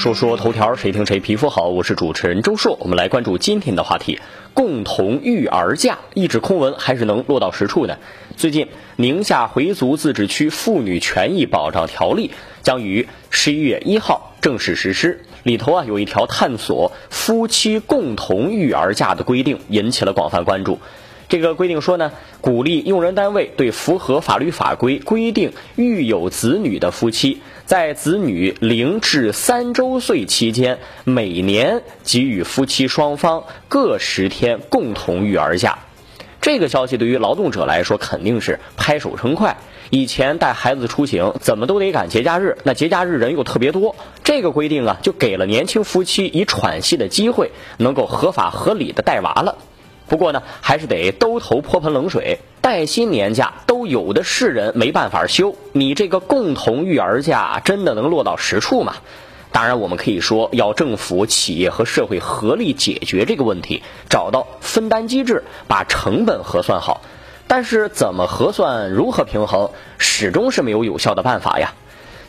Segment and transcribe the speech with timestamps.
[0.00, 1.68] 说说头条，谁听谁皮肤好。
[1.68, 4.18] 我是主持人周硕，我们来关注今天的话题：
[4.54, 7.98] 共同育儿假，一纸空文还是能落到实处呢？
[8.34, 12.30] 最近，宁夏回族自治区妇女权益保障条例
[12.62, 20.78] 将于十一月一号正式实施，里头啊有一条探索夫妻共同育儿假的规定，引起了广泛关注。
[21.30, 22.10] 这个规定说呢，
[22.40, 35.78] 鼓励用人单位对符合法律法规规定育有子女的夫妻，在子女零至三周岁期间，每年给予夫妻双方各十天共同育儿假。
[36.40, 39.56] 这个消息对于劳动者来说肯定是拍手称快。
[39.90, 49.58] 以前带孩子出行怎么都得赶节假日，那节假日人又特别多，这个规定啊，就给了年轻夫妻以喘息的机会，能够合法合理的带娃了。
[50.10, 52.40] 不过呢，还是得兜头泼盆冷水。
[52.60, 58.96] 带薪年假都有的是人没办法休，你这个共同育儿假真的能落到实处吗？
[59.52, 67.02] 当然，我们可以说要政府、企业和社会合力解决这个问题，找到分担机制，把成本核算好。
[67.46, 71.72] 但是怎么核算、如何平衡，始终是没有有效的办法呀。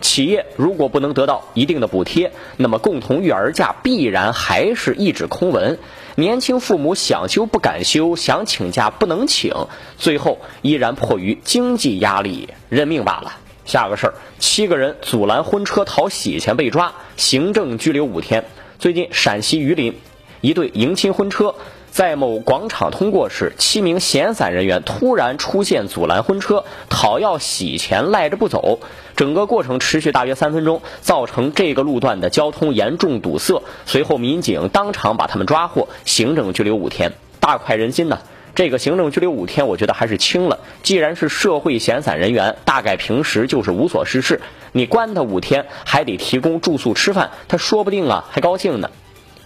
[0.00, 5.78] 企业如果不能得到一定的补贴，那么共同育儿假必然还是一纸空文。
[6.16, 9.54] 年轻父母想休不敢休，想请假不能请，
[9.96, 13.36] 最后依然迫于经济压力认命罢了。
[13.64, 18.44] 下个事儿，七个人阻拦婚车讨喜钱被抓，行政拘留五天。
[18.78, 19.94] 最近陕西榆林
[20.40, 21.54] 一对迎亲婚车。
[21.90, 28.78] 在某广场通过时，七名闲散人员突然出现阻拦婚车，讨要洗钱，赖着不走。
[29.16, 33.62] 整个过程持续大约三分钟，造成这个路段的交通严重堵塞。
[33.86, 37.12] 随后民警当场把他们抓获，行政拘留五天。
[37.40, 38.20] 大快人心呐！
[38.54, 40.60] 这个行政拘留五天，我觉得还是轻了。
[40.82, 44.40] 既然是社会闲散人员，大概平时就是无所事事，
[44.72, 48.90] 你关他五天，还得提供住宿吃饭，他说不定啊还高兴呢。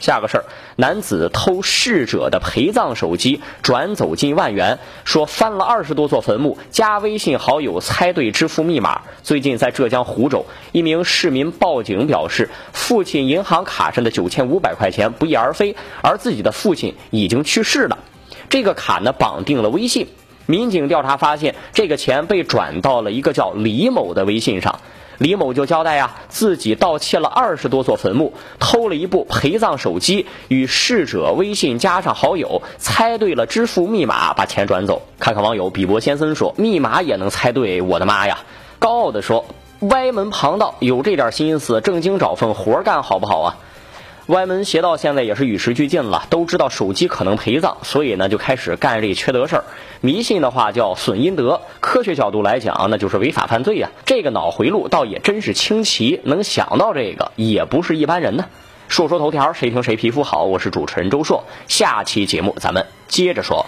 [0.00, 0.44] 下个事儿，
[0.76, 9.02] 男子偷逝者的陪葬手机转走近万元，说翻了二十多座坟墓，加微信好友猜对支付密码。
[9.22, 17.98] 最近在浙江湖州，一名市民报警表示，父亲银行卡上的九千五百块钱不翼而飞，而自己的父亲已经去世了。
[18.50, 20.08] 这个卡呢绑定了微信，
[20.46, 24.80] 民警调查发现，这个钱被转到了一个叫李某的微信上。
[25.18, 35.02] 李某就交代呀，自己盗窃了二十多座坟墓，偷了一部陪葬手机，与逝者微信加上好友，猜对了支付密码，把钱转走。
[35.18, 38.38] 看看网友比伯先生说，密码也能猜对，我的妈呀！
[38.78, 39.44] 高傲的说，
[39.80, 43.56] 歪门旁道，有这点心思，正经找份活干好不好啊？
[44.28, 49.64] 歪门邪道现在也是与时俱进了，都知道手机可能陪葬，所以呢就开始干这缺德事儿。
[50.00, 53.90] 迷信的话叫损阴德，科学角度来讲那就是违法犯罪呀。
[54.06, 58.46] 这个脑回路倒也真是清奇，能想到这个也不是一般人呢。
[58.88, 63.66] 说说头条，谁听谁皮肤好，我是主持人周硕，下期节目咱们接着说。